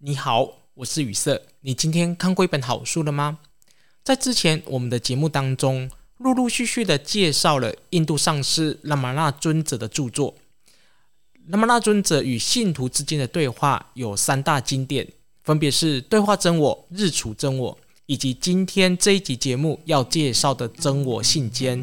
[0.00, 1.42] 你好，我是雨色。
[1.62, 3.40] 你今天看过一本好书了吗？
[4.04, 10.36] 在之前我们的节目当中，陆陆续续的介绍了印度上师拉玛那尊者的著作。
[11.48, 15.04] 拉玛那尊者与信徒之间的对话有三大经典，
[15.42, 17.74] 分别是《对话真我》《日处真我》，
[18.06, 21.82] 以及今天这一集节目要介绍的《真我信笺》。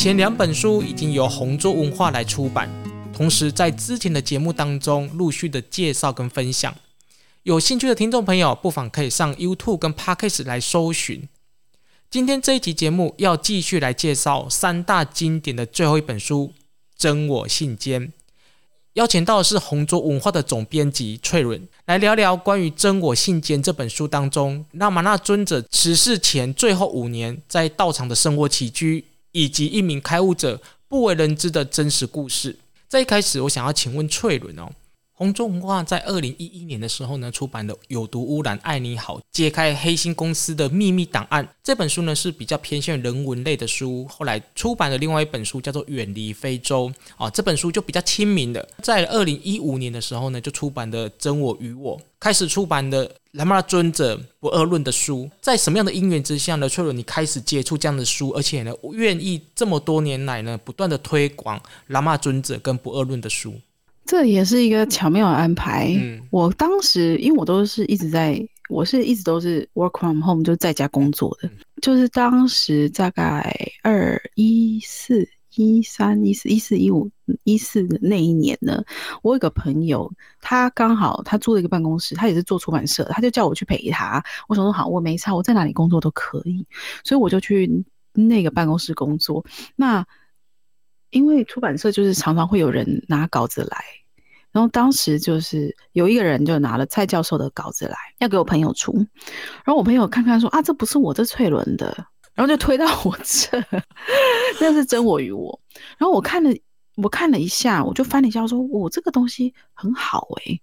[0.00, 2.70] 前两本书已经由红桌文化来出版，
[3.12, 6.74] 同时在之前的节目当中陆续的介绍跟分享。
[7.42, 11.28] 有兴趣的听众朋友，不妨可以上 YouTube 跟 Podcast 来搜寻。
[12.10, 16.54] 今天这一集节目要继续来介绍三大经典的最后一本书
[16.96, 17.98] 《真我信笺》，
[18.94, 29.04] 邀请到的是红桌文化的总编辑翠伦，来聊聊关于《真我信笺》这本书当中那玛那尊者辞世前最后五年在道场的生活起居。
[29.32, 32.56] 以及一名开悟者不为人知的真实故事。
[32.88, 34.70] 在一开始，我想要请问翠伦哦。
[35.12, 41.46] 红中文化在二零一一年的时候呢，出版的《有毒污染爱你好》，揭开黑心公司的秘密档案。
[41.62, 44.06] 这本书呢是比较偏向人文类的书。
[44.08, 46.88] 后来出版的另外一本书叫做《远离非洲》
[47.22, 48.66] 啊，这本书就比较亲民的。
[48.82, 55.30] 在二零一五年的时候呢，就出版的《真我与我》，开始出版的喇嘛尊者不二论的书。
[55.40, 56.68] 在什么样的因缘之下呢？
[56.68, 63.54] 粹伦你开始接触这样的书，而且呢，愿意这么多年来呢，不断的推广喇嘛尊者跟不二论的书。
[64.04, 65.94] 这也是一个巧妙的安排。
[66.00, 71.48] 嗯，我当时因为我都是一直在，我是一直都是 work from home，就在家工作的。
[71.80, 77.10] 就是当时大概二一四一三一四一四一五
[77.44, 78.84] 一四的那一年呢，
[79.22, 84.22] 我有个朋友，他刚好他租了一个办公室，他也是做出版社，他就叫我去陪他。
[84.48, 86.66] 我想说好，我没差，我在哪里工作都可以，
[87.04, 89.44] 所以我就去那个办公室工作。
[89.76, 90.06] 那
[91.10, 93.84] 因为出版社就是常常会有人拿稿子来，
[94.52, 98.92] 然后当时就是有一个人就拿了蔡教授的稿子来，要给我朋友出，
[99.64, 102.06] 然后我朋友看看说啊，这不是我这翠伦的，
[102.40, 103.62] 然后就推到我这，
[104.62, 105.60] 那是真我与我，
[105.98, 106.50] 然后我看了
[106.96, 110.58] 我看了一下，我就翻了一下说，我、这个东西很好诶、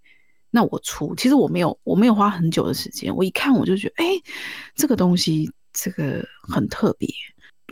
[0.50, 4.24] 那我出，其实我没有我没有花很久的时间，我一看我就觉得，诶，
[4.74, 7.08] 这个东西这个很特别。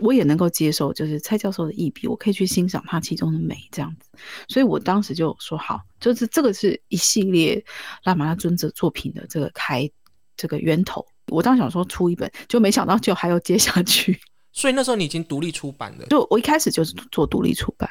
[0.01, 4.07] 我也能够接受，就是蔡教授的一笔，我可以去欣赏他其中的美，这样子。
[4.47, 7.65] 所以我当时就说好，就是这个是一系列
[8.03, 9.89] 拉玛那尊者作品的这个开
[10.37, 11.03] 这个源头。
[11.27, 14.19] 我当时想说出一本，就没想到就还要接下去。
[14.53, 16.05] 所以那时候你已经独立出版了？
[16.07, 17.89] 就我一开始就是做独立出版。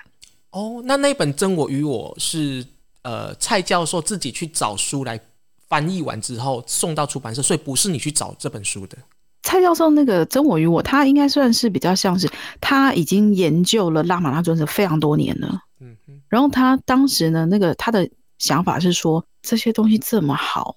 [0.50, 2.64] 哦，那那本《真我与我》是
[3.02, 5.20] 呃蔡教授自己去找书来
[5.68, 8.96] 翻译完之后送到出版社，所以不是你去找这本书的。
[9.42, 12.30] 蔡教授那个真我与我，他应该算是比较像是
[12.60, 15.60] 他已经研究了拉玛拉尊者非常多年了。
[15.80, 16.18] 嗯哼。
[16.28, 18.08] 然后他当时呢，那个他的
[18.38, 20.74] 想法是说，这些东西这么好，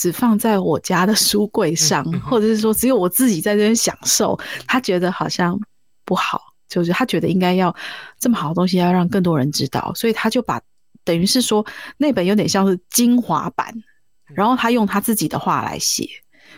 [0.00, 4.34] 只放在我家的书柜上，或者是说只有我自己在这边享受，
[4.66, 5.60] 他觉得好像
[6.06, 6.40] 不好，
[6.70, 7.74] 就是他觉得应该要
[8.18, 10.58] 这么好的东西要让更多人知道，所以他就把
[11.04, 11.66] 等于是说
[11.98, 13.74] 那本有点像是精华版，
[14.34, 16.08] 然后他用他自己的话来写。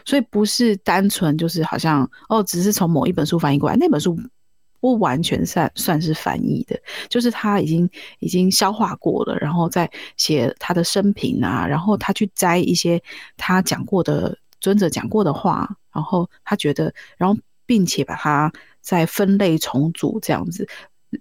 [0.04, 4.16] 所以不是单纯就是好像哦，只是从某一本书翻译过来，那本书
[4.82, 6.76] 不完全算算是翻译的，
[7.08, 7.88] 就是他已经
[8.18, 13.00] 已经消化过了，然后再写他的生平啊，然后他去摘一些
[13.36, 20.68] 他讲过的尊者讲过的话，然后他觉得，然后并且把它再分类重组，这样子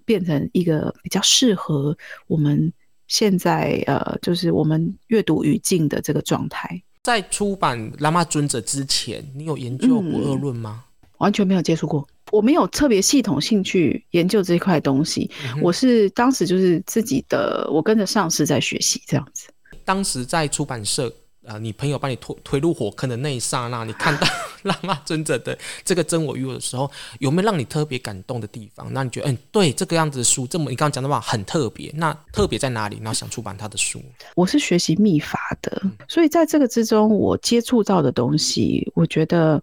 [0.06, 1.96] 变成一个比较适合
[2.26, 2.74] 我们
[3.06, 6.82] 现在呃，就是我们阅读语境的这个状态。
[7.04, 10.86] 在出版喇嘛尊者之前，你有研究不二论吗？
[11.04, 15.30] 嗯，完全没有接触过，我没有特别系统性去研究这一块东西。
[15.54, 15.62] 嗯。
[15.62, 19.48] 我是当时就是自己的，我跟着上司在学习这样子。
[19.84, 21.14] 当时在出版社。
[21.44, 24.28] 啊、呃，你朋友把你推推入火坑的那一刹那，你看到
[24.62, 28.88] 拉玛那尊者的这个真我与我的时候，有没有让你特别感动的地方？
[28.94, 32.98] 那你觉得，嗯，对，这个样子的书，这么你刚刚讲的话很特别，那特别在哪里？
[32.98, 34.00] 然后想出版他的书。
[34.36, 39.60] 我是学习秘法的，所以在这个之中，我接触到的东西，我觉得，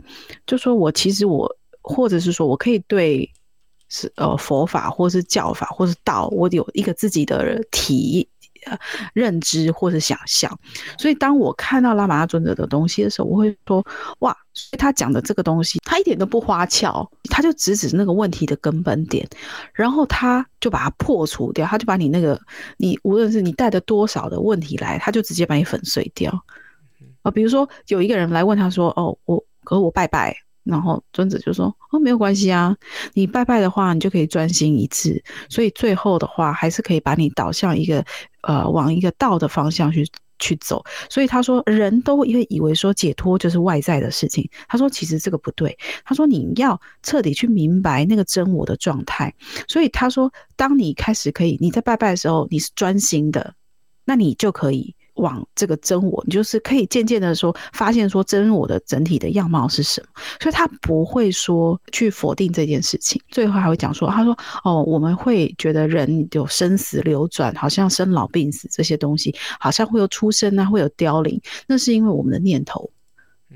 [0.48, 1.48] 就说我其实我，
[1.88, 3.28] 或者是说我可以对
[3.88, 8.28] 是呃佛法，或是教法，或是道，我有一个自己的体。
[9.14, 10.58] 认知或者想象，
[10.98, 13.82] 所以当我看到拉玛那尊者的东西的时候，我会说：
[14.18, 19.26] 哇，所以他讲的这个东西，他一点都不花俏，他就直指那个问题的根本点，
[19.72, 22.38] 然后他就把它破除掉，他就把你那个
[22.76, 26.44] 你无论是你带的多少的问题来，他就直接把你粉碎掉。
[27.22, 30.36] 啊，比如说有一个人来问他说：哦，我可是我拜拜，
[30.68, 32.76] 然后尊者就说：“哦，没有关系啊，
[33.14, 38.04] 你拜拜的话，你就可以专心一致，所以最后的话还是可以把你导向一个
[38.42, 40.06] 呃往一个道的方向去
[40.38, 44.46] 去走。”所以他说，人都会以为说解脱就是外在的事情。
[44.68, 45.74] 他说，其实这个不对。
[46.04, 49.34] 他说，你要彻底去明白那个真我的状态。
[49.66, 53.54] 所以他说，当你开始可以你在拜拜的时候，你是专心的，
[54.04, 54.94] 那你就可以。
[55.18, 60.08] 往这个真我，你就是可以渐渐的说，发现说真我的整体的样貌是什么，
[60.40, 63.20] 所以他不会说去否定这件事情。
[63.28, 72.90] 最后还会讲说，他说哦，我们会觉得人有生死流转，好像生老病死这些东西，好像会有出生啊，会有凋零，那是因为我们的念头。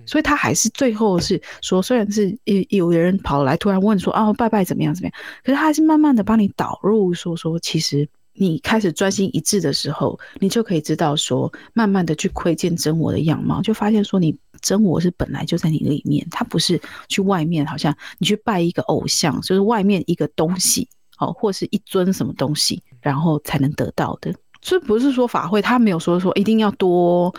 [0.06, 8.08] 所以他还是最后是说，虽然是有有人跑来突然问说，哦，拜拜怎么样怎么样，可是他还是慢慢的帮你导入说说，其实。
[8.34, 20.88] 你开始专心一致的时候，你就可以知道说，慢慢的去窥见真我的样貌，就发现说，你真我是本来就在你里面，它不是去外面，好像你去拜一个偶像，就是外面一个东西，
[21.18, 24.34] 哦，或是一尊什么东西，然后才能得到的。
[24.60, 27.34] 这不是说法会，他没有说说一定要多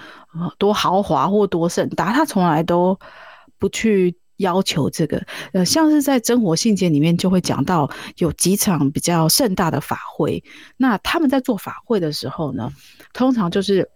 [0.58, 2.98] 多豪华或多盛大，他从来都
[3.58, 4.16] 不去。
[4.38, 10.44] 要求这个，呃，像是在真火信件里面就会讲到有几场比较盛大的法会。
[10.78, 12.72] 那他们在做法会的时候呢，
[13.14, 13.90] 通常就是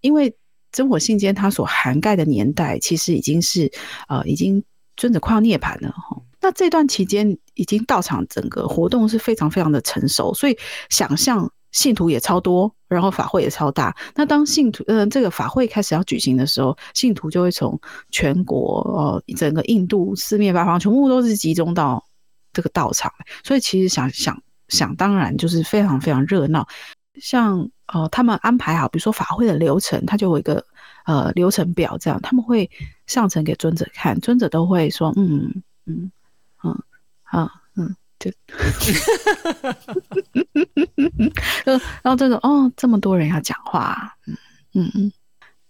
[0.00, 0.36] 因为
[0.72, 3.70] 真火信件它所涵盖的年代，其实已经是
[4.08, 4.62] 呃，已经
[4.96, 6.22] 尊者快要涅槃了哈。
[6.40, 11.50] 那这段期间，已经道场整个活动是非常非常的成熟，所以想象。
[11.74, 13.94] 信徒也超多，然后法会也超大。
[14.14, 17.78] 那当信徒，嗯、呃，这个法会开始要举行的时候，信徒就会从
[18.10, 22.02] 全国，哦，整个印度四面八方，全部都是集中到
[22.52, 23.12] 这个道场。
[23.42, 26.66] 所以其实想想想当然就是非常非常热闹。
[27.20, 30.64] 像哦、呃，他们安排好，比如说法会的流程，他就有一个
[31.06, 32.70] 呃流程表，这样他们会
[33.06, 36.10] 上呈给尊者看，尊者都会说，嗯嗯
[36.62, 36.80] 嗯
[37.32, 37.50] 嗯。
[37.76, 38.30] 嗯 就，
[42.02, 44.36] 然后这种哦，这么多人要讲话，嗯
[44.74, 45.12] 嗯嗯，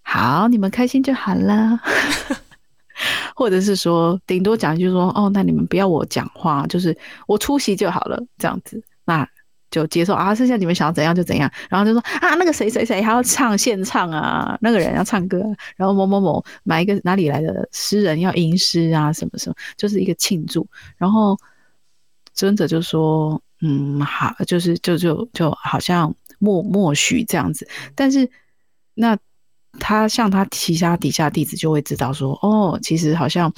[0.03, 1.81] 好，你们开心就好了，
[3.35, 6.97] 或者是说，顶多讲一句说，哦，那你们不要我讲话，就是
[7.27, 9.29] 我出席就好了，这样子，那
[9.71, 15.43] 就接受啊，剩下你们想要怎样就怎样，然后就说啊，那个谁谁谁还要唱现唱啊，那个人要唱歌，
[15.77, 20.65] 然后某某某买一个哪里来的诗人要吟诗啊，什么什么，就是一个庆祝，
[20.97, 21.37] 然后。
[22.35, 27.67] 尊者就说：“嗯，好，就是就就就好像默默许这样子。
[27.95, 28.29] 但是，
[28.95, 29.17] 那
[29.79, 33.53] 他像他其他底下弟子就会知道说，哦，其实好像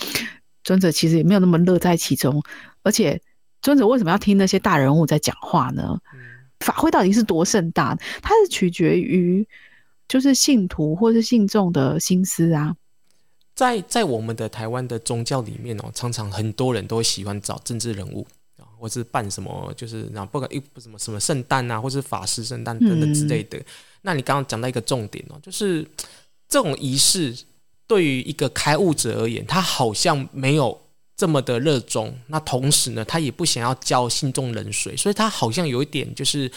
[0.63, 2.43] 尊者其实也没有那么乐在其中。
[2.83, 3.21] 而且，
[3.63, 5.99] 尊者为什么要听那些大人物在讲话呢？
[6.61, 7.99] 法会到底是多盛大？
[8.23, 9.47] 它是取决于
[10.07, 12.77] 就是信徒或是信众的心思啊。
[13.55, 18.27] 在在我们的台湾的宗教里面哦，常常很多人都喜欢找政治人物。”
[18.87, 23.59] 或是办什么，就是那不管一什么什么圣诞啊，或是法师圣诞等等之类的。
[23.59, 23.65] 嗯、
[24.03, 25.85] 那你刚刚讲到一个重点哦，就是
[26.49, 27.37] 这种仪式
[27.89, 30.81] 对于一个开悟者而言，他好像没有
[31.17, 32.17] 这么的热衷。
[32.29, 36.49] 那同时呢，他也不想要浇信众冷水，所以他好像有一点就是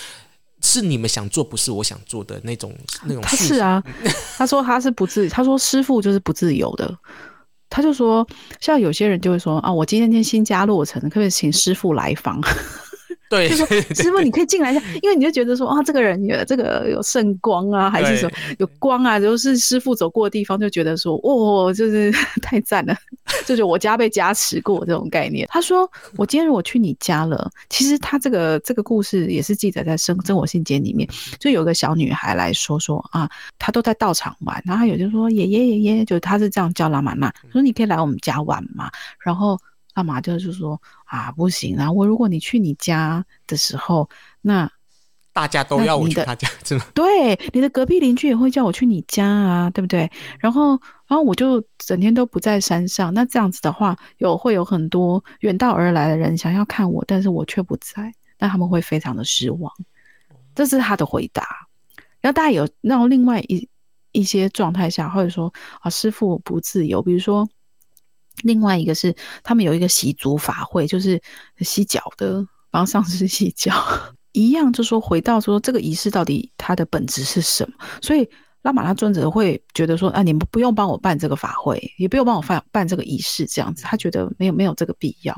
[0.62, 2.72] 是你们想做，不是我想做的那种
[3.06, 3.24] 那种。
[3.24, 3.84] 他是啊，
[4.38, 6.96] 他说他是不自，他说师傅就是不自由的。
[7.70, 8.28] 他就说，
[8.60, 12.42] 像有些人就会说啊，我今天天新家落成，可不可以请师傅来访？
[13.30, 22.12] 对，就说师傅，你可以进来一下，因为你就觉得说啊，这个人有这个有圣光啊，还是说有光啊，就是师傅走过的地方，就觉得说，哦，就是
[22.42, 22.98] 太赞了，
[23.46, 25.48] 就是我家被加持过这种概念。
[25.52, 25.88] 他说，
[26.18, 31.08] 我今天如果去你家了，其实他这个这个故事也是记载在生真我信笺里面，
[31.40, 38.90] 就有个小女孩来说说啊，她都在道场玩，然后有就说爷爷爷爷，就他是这样叫拉玛那，说你可以来我们家玩嘛，
[39.20, 39.56] 然后。
[40.00, 41.92] 拉玛就是说啊，不行啊！
[41.92, 44.72] 我如果你去你家的时候，那
[45.34, 46.86] 大家都要我去他家，是吗？
[46.96, 50.10] 对，你的隔壁邻居也会叫我去你家啊，对不对？
[50.40, 50.70] 然后，
[51.06, 53.14] 然后我就整天都不在山上。
[53.14, 59.70] 那这样子的话，有会有很多远道而来的人想要看我，但是我却不在，那他们会非常的失望。
[60.56, 61.44] 这是他的回答。
[62.22, 63.68] 然后大家有那种另外一
[64.14, 67.46] 一些状态下，或者说啊，师傅不自由，比如说。
[68.44, 71.22] 另外一个是，他们有一个洗足法会，就是
[71.60, 73.74] 洗脚的，帮上师洗脚，
[74.32, 77.74] 一样就说回到说这个仪式到底它的本质是什么？
[78.02, 78.28] 所以
[78.62, 85.36] 拉玛拉尊者会觉得说，啊，你们不用帮我办这个法会，也不用帮我办办这个仪式，这样子，他觉得没有没有这个必要。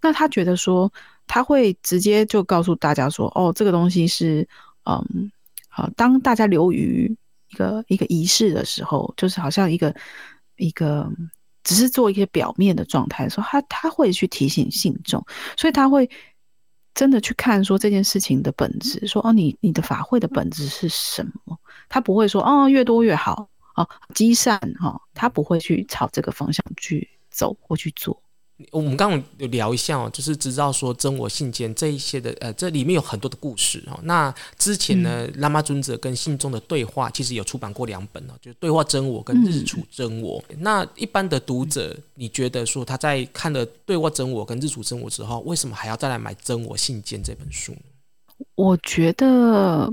[0.00, 0.92] 那他觉得说，
[1.26, 4.48] 他会直接就告诉大家说，哦，这个东西是，
[4.84, 5.30] 嗯，
[5.68, 7.14] 好，当大家流于
[7.50, 9.94] 一个一个仪式的时候，就是好像一个
[10.56, 11.10] 一个。
[11.70, 15.24] 只是做一些表面的状态的时候，他他会去提醒信众，
[15.56, 16.10] 所以他会
[16.94, 21.56] 真的去看说这件事情的本质，说哦，你你的法会的本质是什么？
[21.88, 28.20] 他不会说哦，越多越好哦，积善哈，他不会去朝这个方向去走或去做。
[28.70, 33.98] 我们刚刚有聊一下哦，就是知道说真我信间这一些的，呃，这里面有很多的故事哦。
[34.02, 40.42] 那之前呢，嗯、喇嘛尊者跟信众的对话，其实有出版过两本哦，就是对话真我跟日处真我。
[40.48, 47.78] 嗯、那一般的读者，你觉得说他在看了对话真我跟日处真我之后，为什么还要再来买真我信间这本书呢？
[48.54, 49.92] 我觉得。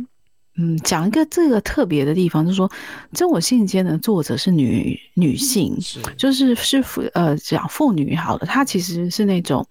[0.59, 2.69] 嗯，讲一个这个特别的地方，就是说，
[3.13, 9.63] 真我信间的作者是女女性，是就是是妇呃讲妇女好了，她其实是那种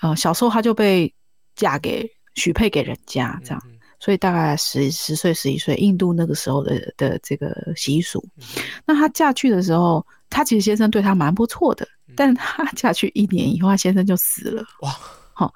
[0.00, 1.14] 呃小时候她就被
[1.54, 8.18] 嫁给许配给人家这样，嗯嗯，所以大概十十岁十一岁，印度那个时候的的这个习俗。
[8.38, 8.44] 嗯、
[8.86, 14.64] 那她嫁去的时候，她其实先生对她蛮不错的，嗯、 但她嫁去一年以后，她先生就死了。
[14.80, 14.90] 哇，
[15.32, 15.54] 好，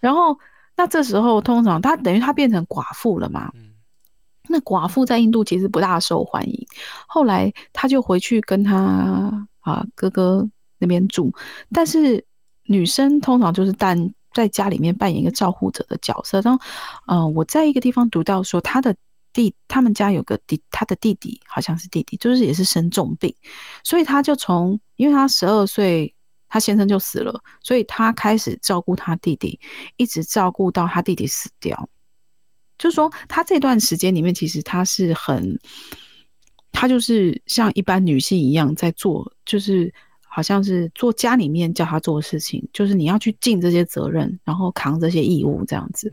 [0.00, 0.38] 然后
[0.76, 3.50] 那这时候通常她等于她变成寡妇了嘛。
[3.54, 3.66] 嗯
[4.48, 6.66] 那寡妇在印度其实不大受欢迎，
[7.06, 11.32] 后来他就回去跟他啊哥哥那边住，
[11.72, 12.24] 但是
[12.64, 16.40] 女生通常就是但在家里面扮演一个照护者的角色。
[16.42, 16.64] 然后，
[17.06, 18.94] 嗯、呃，我在一个地方读到说，他的
[19.32, 23.34] 弟他们家有个弟，他的弟弟好像是弟弟，就是也是生重病，
[23.82, 26.14] 所以他就从因为他十二岁，
[26.48, 29.58] 他先生就死了，所以他开始照顾他弟弟，
[29.96, 31.88] 一直照顾到他弟弟死掉。
[32.78, 35.58] 就是说，她这段时间里面，其实她是很，
[36.70, 46.12] 她就是像一般女性一样在做，就是好像是做家里面叫她做的事情，就是你要去尽这些责任，然后扛这些义务这样子。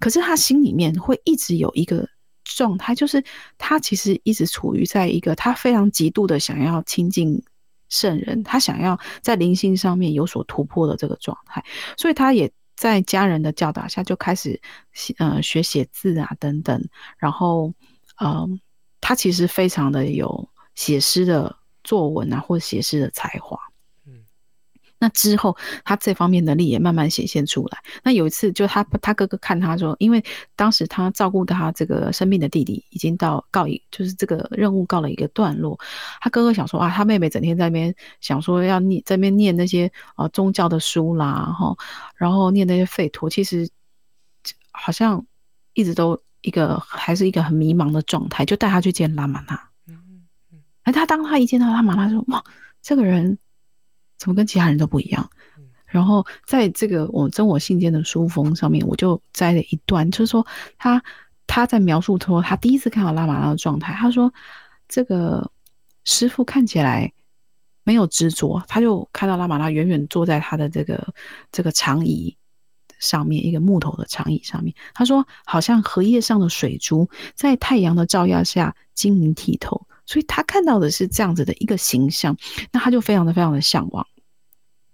[0.00, 2.08] 可是她心里面会一直有一个
[2.42, 3.22] 状态，就是
[3.58, 7.42] 他其实一直处于在一个他非常极度的想要亲近
[7.90, 11.62] 圣人，他想要在灵性上面有所突破的这个状态，
[11.98, 12.50] 所以他也。
[12.78, 14.60] 在家人的教导下，就开始
[14.92, 17.74] 写呃学写字啊等等，然后
[18.18, 18.48] 呃，
[19.00, 23.58] 他其实非常的有写诗的作文啊，或写诗的才华。
[25.00, 27.78] 那之后，他这方面能力也慢慢显现出来。
[28.02, 30.22] 那有一次，就他他哥哥看他说，因为
[30.56, 35.78] 当时他照顾他这个生病的弟弟已经到告一，就是这个任务告了一个段落。
[36.20, 41.76] 他哥哥想说啊，他妹妹整天在那边想说要念，在那边念那些啊宗教的书啦，哈，
[42.16, 43.70] 然后念那些吠陀，其实
[44.72, 45.24] 好像
[45.74, 49.54] 一直都一个还是一个很迷茫的状态，就带他去见拉玛那。
[49.86, 50.58] 嗯嗯嗯。
[50.82, 52.42] 而他当他一见到拉玛那，说哇，
[52.82, 53.38] 这个人。
[54.18, 55.30] 怎么跟其他人都不一样？
[55.86, 60.46] 然后在这个我真我信件的书封上面，我就摘了一段，就是说
[60.76, 61.02] 他
[61.46, 64.30] 他在描述说他第一次看到拉玛拉的状态，他说
[64.86, 65.50] 这个
[66.04, 67.10] 师傅看起来
[67.84, 71.14] 没有执着，他就看到拉玛拉远远坐在他的这个
[71.50, 72.36] 这个长椅
[72.98, 79.86] 上面，一个木头的长椅上面，他说好像荷叶上的水珠在太阳的照耀下晶莹剔透。
[80.08, 82.34] 所以他看到的是这样子的一个形象，
[82.72, 84.06] 那他就非常的非常的向往。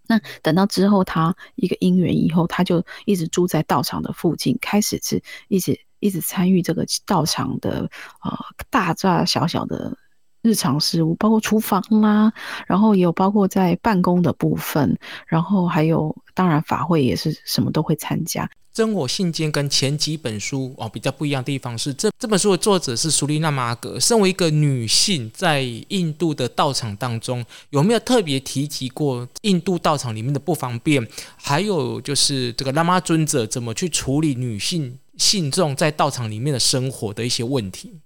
[0.08, 7.88] 那等到之后，他一个因缘以后，他就一直住在道场的附近，开始是一直一直参与这个道场的
[8.24, 8.36] 呃
[8.70, 9.96] 大大小小的
[10.42, 12.32] 日常事务，包括厨房啦，
[12.66, 18.50] 然后也有包括在办公的部分，然后还有当然法会也是什么都会参加。
[18.74, 24.00] 真我信件跟前几本书哦比较不一样的地方是，这这本书的作者是苏丽娜玛格。
[24.00, 31.06] 身为一个女性，在印度的道场当中，有没有特别提及过印度道场里面的不方便？
[31.36, 38.00] 还有就是这个喇嘛尊者怎么去处理女性信众在道场里面的生活的一些问题？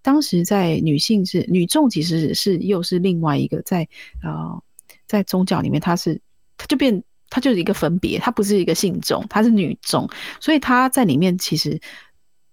[0.00, 3.86] 当时在女性是女众，其实是又是另外一个在
[4.22, 4.62] 呃
[5.06, 6.18] 在宗教里面，她是
[6.56, 7.04] 她就变。
[7.34, 10.06] 它就是一个分别，它不是一个信众，它是女种，
[10.38, 11.80] 所以它在里面其实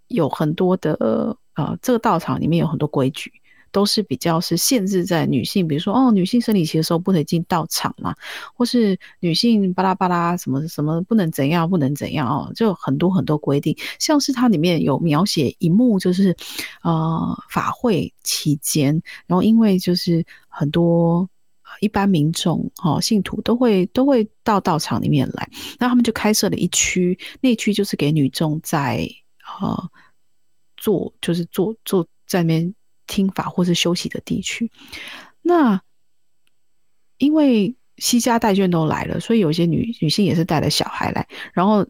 [0.07, 3.29] 有很多的呃，这个道场里面有很多规矩，
[3.73, 8.15] 都是比较是限制在女性，比如说哦，女性生理期的时候不能进道场嘛，
[8.55, 16.33] 或是女性巴拉巴拉什么什么不能怎样不能怎样哦，就很多很多规定，像是它里面有描写一幕，就是
[16.83, 21.29] 呃法会期间，然后因为就是很多。
[21.79, 29.07] 一般民众、哦信徒都会都会到道场里面来，那他们就开设了一区，那区就是给女众在
[29.61, 29.89] 呃
[30.77, 32.73] 坐，就是坐坐在那边
[33.07, 34.71] 听法或是休息的地区。
[35.41, 35.81] 那
[37.17, 41.85] 因为西家带眷都来了，所以有些女女性也是带着小孩来，然后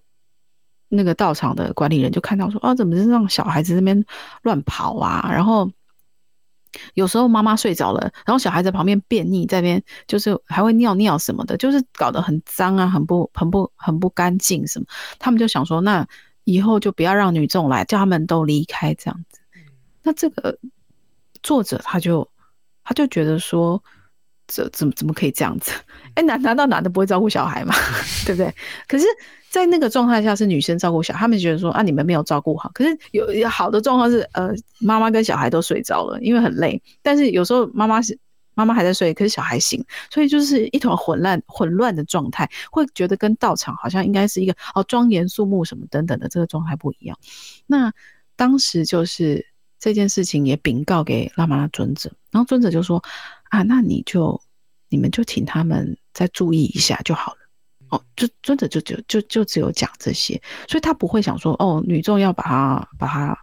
[0.87, 4.03] 那个道场的管理人就看到说，啊，怎么是让小孩子那边
[4.41, 5.29] 乱跑啊？
[5.31, 5.71] 然后
[6.93, 14.85] 有时候妈妈睡着了，然后小孩在旁边便溺，在那边就是还会尿尿什么的，就是搞得很脏啊，很不很不很不干净什么。
[15.17, 16.07] 他们就想说，那
[16.43, 19.39] 以后就不要让女众来，叫他们都离开这样子。
[20.01, 20.57] 那这个
[21.43, 22.27] 作者他就
[22.83, 23.83] 他就觉得说，
[24.49, 25.71] 这怎么怎么可以这样子？
[26.15, 27.73] 哎，难难道男的不会照顾小孩吗？
[28.25, 28.53] 对不对？
[28.87, 29.05] 可是。
[29.51, 32.69] 在那个状态下是女生照顾小孩，他们觉得说啊，你们没有照顾好。
[32.71, 36.79] 可是有有好的状况是，呃，妈妈跟小孩都睡着了，因为很累。
[37.01, 38.15] 但是有时候妈妈是
[38.53, 47.17] 妈妈还在睡，可是小孩醒，所以就是一团混乱混乱的状态，会觉得跟道场好像应该是一个哦庄严肃穆什么等等的这个状态不一样。
[47.65, 47.91] 那
[48.35, 49.43] 当时就是
[49.79, 53.03] 这件事情也禀告给拉玛拉尊者，然后尊者就说
[53.49, 54.41] 啊，那你就
[54.89, 57.39] 你们就请他们再注意一下就好了。
[57.89, 63.39] 哦，就尊者就就就就只有讲这些，所以他不会想说哦，女众要把他把他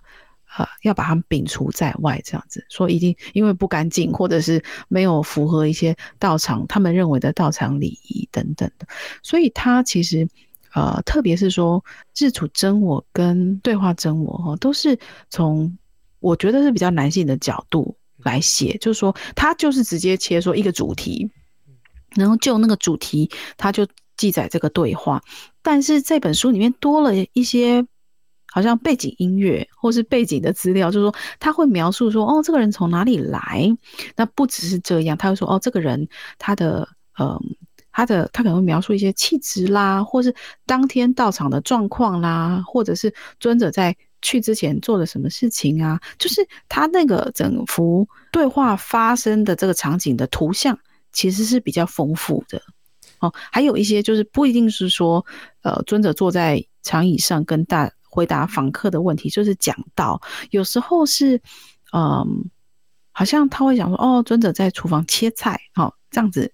[0.57, 8.87] 呃要把他们摒除在外这样子，说一定因为不干净，或者是没有符合一些道场他们认为的道场礼仪等等的，
[9.21, 10.29] 所以他其实
[10.75, 11.85] 呃，特别是说
[12.17, 14.97] 日处真我跟对话真我哈，都是
[15.29, 15.77] 从
[16.21, 17.97] 我觉得是比较男性的角度
[18.27, 21.31] 来写，就是说他就是直接切说一个主题，
[22.15, 23.87] 然后就那个主题他就。
[24.19, 25.23] 记载这个对话，
[25.61, 27.87] 但是这本书里面多了一些
[28.51, 33.71] 好像背景音乐或是背景的资料，就是说他会描述说，哦，这个人从哪里来？
[34.17, 37.39] 那不只是这样，他会说，哦，这个人他的，嗯，
[37.93, 50.79] 他的他可能会描述一些气质啦，或是当天到场的状况啦，或者是尊者在去之前做了什么事情啊，就是他那个整幅对话发生的这个场景的图像，
[51.13, 52.61] 其实是比较丰富的。
[53.21, 55.25] 哦，还有一些就是不一定是说，
[55.63, 60.21] 呃，尊者坐在长椅上跟大回答访客的问题，就是讲道。
[60.51, 61.41] 有时候是，
[61.93, 62.51] 嗯、
[63.13, 66.53] 好像他会讲说，哦，尊者在厨房切菜，哦，这样子，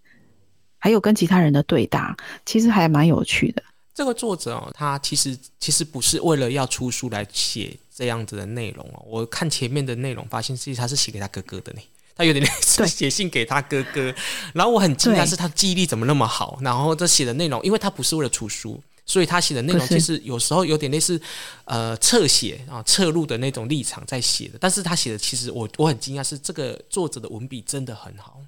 [0.79, 2.17] 还有跟其他人的对答，
[2.47, 3.63] 其实还蛮有趣的。
[4.03, 9.01] 这个作者哦，他其实其实不是为了要出书来写这样子的内容哦。
[9.07, 11.81] 我看前面的内容，发现其实他是写给他哥哥的呢。
[12.17, 14.13] 他有点 类似写信给他哥哥，
[14.55, 21.21] 然后我很惊讶是他记忆力怎么那么好，然后这写的内容，因为他不是为了出书，所以他写的内容其实有时候有点类似
[21.65, 28.41] 呃侧写啊侧录的那种立场在写的，但是他写的其实我我很惊讶是这个作者的文笔真的很好，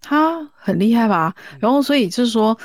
[0.00, 1.34] 他很厉害吧？
[1.60, 2.58] 然后所以就是说。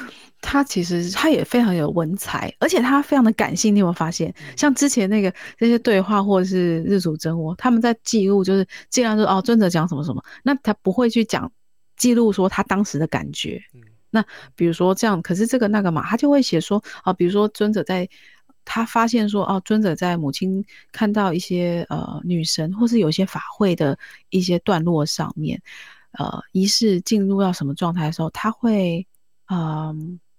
[0.45, 3.73] 他其实他也非常有文采，而且他非常的感性。
[3.73, 4.35] 你有没有发现？
[4.57, 11.49] 像之前那个这些对话，或者是日主真我，他们在记录，就是尽量说哦，尊者讲什么什么，那他不会去讲
[11.95, 13.61] 记录说他当时的感觉。
[14.09, 14.21] 那
[14.53, 18.05] 比如说这样，可是这个那个嘛，他就会写说啊，比如说尊者在
[18.65, 23.97] 他发现说哦，尊者在母亲看到一些呃女神或是有些法会的
[24.29, 25.61] 一些段落上面，
[26.17, 29.07] 呃，仪式进入到什么状态的时候，他会
[29.47, 29.59] 嗯。
[29.59, 29.95] 呃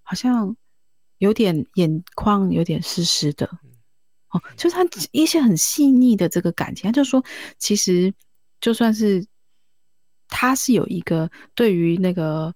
[0.07, 0.55] 好像
[1.17, 3.47] 有点眼眶有点湿湿的，
[4.29, 7.25] 哦，就是他一些很细腻的这个感情，他就说，
[7.59, 8.13] 其实
[8.61, 9.27] 就算是
[10.29, 12.55] 他是有一个对于那个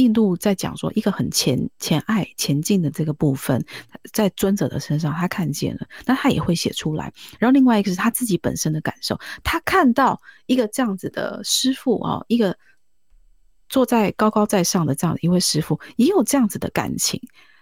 [0.00, 3.64] 印度在讲说一个很前前爱前进的这个部分，
[4.12, 7.12] 在尊者的身上他看见了，那他也会写出来。
[7.38, 12.56] 然后另外一个是他自己本身的感受，他看到一个这样子的师傅啊，一个。
[13.72, 17.20] 坐在高高在上的这样一位师傅，也有这样子的感情，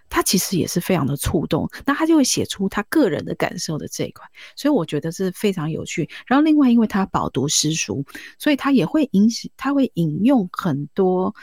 [0.09, 6.09] 他其实也是非常的触动，那他就会写出他个人的感受的这一块，所以我觉得是非常有趣。
[6.27, 8.03] 然后另外，因为他饱读诗书，
[8.38, 11.35] 所以他也会引他会引用很多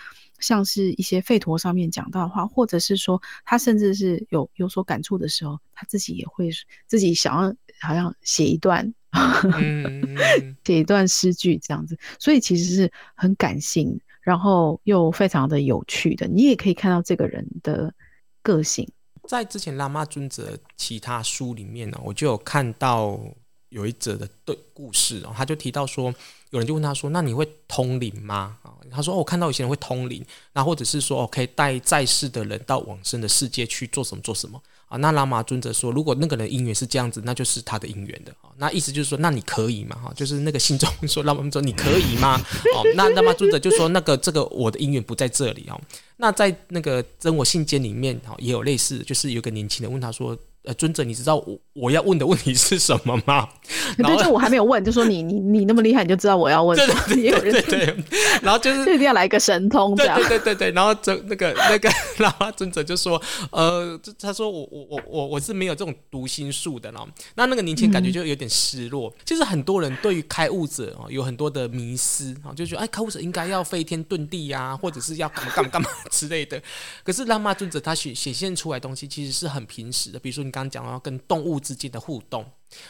[0.46, 6.52] 像是一些吠陀上面讲到的话，或者是说他甚至是有有所感触的时候，他自己也会
[6.86, 8.94] 自己想要好像写一段，
[10.64, 14.00] 写一段诗句这样子，所以其实是很感性。
[14.22, 17.94] 然后又非常的有趣的，你也可以看到这个人的
[18.42, 18.90] 个性。
[19.28, 23.20] 在之前拉玛尊者其他书里面呢，我就有看到
[23.76, 26.06] 有一则的对故事哦，他就提到说，
[26.52, 38.48] 有人就问他说：“那你会通灵吗？”啊，他说：“哦，我看到有些人会通灵，那或者是说，我可以带在世的人到往生的世界去做什么做什么。”啊，那拉玛尊者说，如果那个人因缘是这样子，那就是他的因缘的啊。
[38.58, 39.98] 那意思就是说，那你可以吗？
[40.02, 42.40] 哈，就是那个信众说，拉玛说你可以吗？
[42.76, 45.82] 哦，那拉玛尊者就说，那个这个我的因缘不在这里哦。
[46.18, 53.50] 那在那个真我信笺里面，哈，也有类似，就是有个年轻人问他说，呃，尊者，你知道我我要问的问题是什么吗？
[53.98, 56.78] 对，就我还没有问，就说你你你那么厉害，你就知道我要问。
[56.78, 58.04] 对对对对 对。
[58.42, 60.18] 然后就是一定要来一个神通，这样。
[60.22, 60.72] 对对对对。
[60.72, 63.22] 然后这那个那个喇嘛尊者就说
[63.52, 69.14] ：“呃，他说我我我我我是没有这种读心术的。”然后那那个年轻人感觉就有点失落。
[69.26, 76.62] 其实很多人对于开悟者哦有很多的迷失啊，就觉得哎，开悟者应该要飞天遁地呀，或者是要干嘛干嘛干嘛之类的。
[77.04, 82.46] 可是喇嘛尊者他显显现出来的东西其实是很平实的，比如说你刚刚讲到跟动物之间的互动。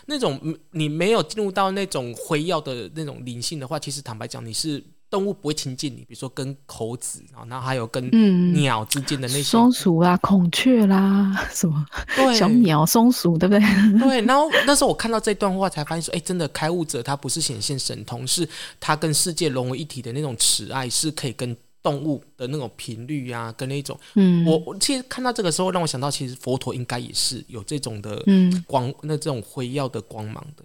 [0.05, 0.39] 那种
[0.71, 5.97] 你没有进入到那种辉耀的那种灵性的话，其实坦白讲，你是动物不会亲近你。
[5.97, 8.09] 比如说跟猴子啊，然后还有跟
[8.53, 11.85] 鸟之间的那些松鼠啦、孔雀啦，什么
[12.15, 13.99] 对小鸟、松鼠，对不对？
[13.99, 14.21] 对。
[14.21, 18.47] 然后那时候我看到这段话，才发现说，哎，真的开悟者他不是显现神通，是
[18.79, 21.55] 他跟世界融为一体的那种慈爱，是可以跟。
[21.85, 28.23] 动物的那种频率啊，跟那种，嗯，我我其实看到这个时候，让我想到，其实佛陀应该也是有这种的
[28.65, 30.63] 光，嗯、那这种辉耀的光芒的。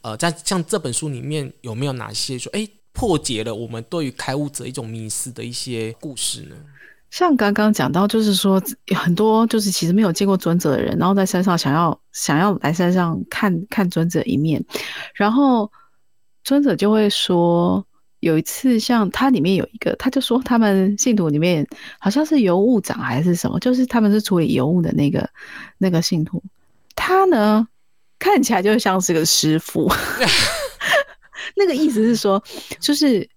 [0.00, 6.56] 呃，在像这本书里面，有没有哪些说，哎，破解了我们对于开悟者一种迷思的一些故事呢？
[7.10, 8.58] 像刚刚讲到，就是说
[8.96, 14.64] 很多就是其实没有见过尊者的人，然后在山上想要想要来山上看看尊者一面，
[15.14, 15.70] 然后
[16.42, 17.86] 尊者就会说。
[18.22, 21.66] 有一次，像他里面有一个，他就说他们信徒里面
[21.98, 25.28] 好像是邮务长还是什么，就是他们是处理邮务的那个
[25.76, 26.40] 那个信徒，
[26.94, 27.66] 他呢
[28.20, 29.90] 看起来就像是个师傅
[31.56, 32.40] 那个意思是说，
[32.78, 33.28] 就是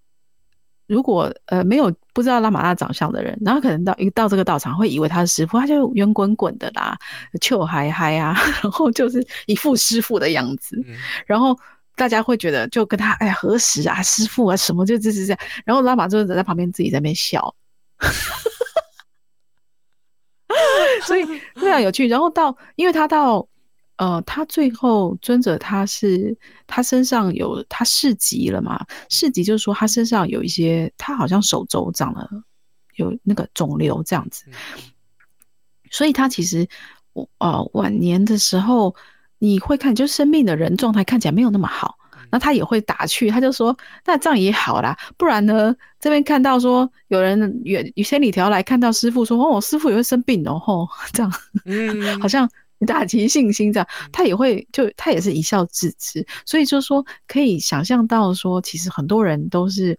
[0.86, 6.95] 如果呃没有不知道拉玛拉长相的人，然后可能到一到这个道场会以为他是师傅，他就圆滚滚的啦，
[7.41, 10.80] 臭嗨嗨啊， 然后就是一副师傅的样子，
[11.26, 11.58] 然后。
[11.95, 17.55] 大家会觉得就跟他哎呀何时啊师傅啊什么就这是这样，然后喇嘛尊者在旁边自己在那边笑，
[21.05, 21.23] 所以
[21.55, 22.08] 非常有趣。
[22.08, 23.47] 然后到因为他到
[23.95, 32.29] 呃他最后尊者他是他身上有他市集了嘛，市集就是说他身上有一些他好像手肘长了
[32.95, 34.45] 有那个肿瘤这样子，
[35.91, 36.67] 所以他其实
[37.38, 38.93] 呃晚年的时候。
[39.45, 41.95] 你会看，就是生病的人状态看起来没有那么好，
[42.31, 45.75] 那他也会打趣，他就说：“那这样也好啦，不然呢？
[45.99, 51.31] 这边看到说有人远千里迢来看到师傅说，哦，师傅也会生病哦，吼，这样，
[51.65, 52.49] 嗯， 好像
[52.88, 59.97] 打击信心这样，他也会就他也是一笑置之，所以就是说可以想象到说，其实很多人都是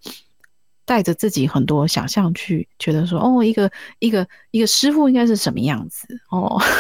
[0.85, 6.61] 带着自己很多想象去觉得说，哦，一个一个一个师傅应该是什么样子哦。”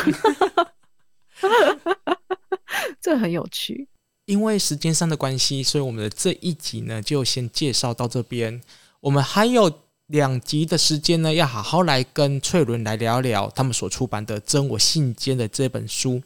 [3.00, 3.88] 这很有趣，
[4.26, 8.60] 因为时间上的关系，所以我们的这一集呢就先介绍到这边。
[9.00, 16.22] 我们还有两集的时间呢，要好好来跟翠伦来聊聊他们所出版的《真我信笺》的这本书。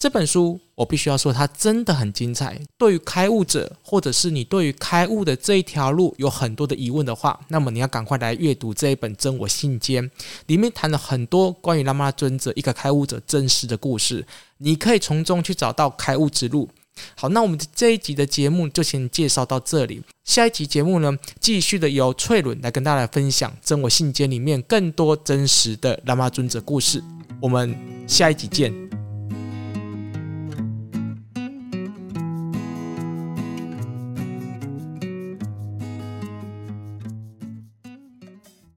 [0.00, 2.58] 这本书我必须要说，它真的很精彩。
[2.78, 10.00] 对于开悟者，或者是你对于开悟的这一条路有很多的疑问的话，那么你要赶快来阅读这一本《真我信笺》，
[10.46, 16.66] 里面谈了很多关于喇嘛尊者一个开悟者真实的故事，你可以从中去找到开悟之路。
[17.14, 27.04] 好，那我们这一集的节目就先介绍到这里，下一集节目呢，继续的由翠伦来跟大家分享《真我信笺》里面更多真实的喇嘛尊者故事。
[27.38, 27.76] 我们
[28.08, 28.99] 下一集见。